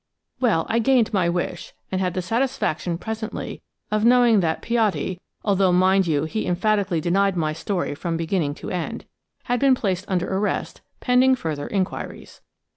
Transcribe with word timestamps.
Well, 0.39 0.65
I 0.67 0.79
gained 0.79 1.13
my 1.13 1.29
wish, 1.29 1.73
and 1.91 2.01
had 2.01 2.15
the 2.15 2.23
satisfaction 2.23 2.97
presently 2.97 3.61
of 3.91 4.03
knowing 4.03 4.39
that 4.39 4.63
Piatti–although, 4.63 5.71
mind 5.71 6.07
you, 6.07 6.23
he 6.23 6.47
emphatically 6.47 6.99
denied 6.99 7.37
my 7.37 7.53
story 7.53 7.93
from 7.93 8.17
beginning 8.17 8.55
to 8.55 8.71
end–had 8.71 9.59
been 9.59 9.75
placed 9.75 10.05
under 10.07 10.35
arrest 10.35 10.81
pending 11.01 11.35
further 11.35 11.67
inquiries. 11.67 12.41